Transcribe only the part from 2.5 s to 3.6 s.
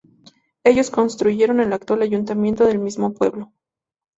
del mismo pueblo.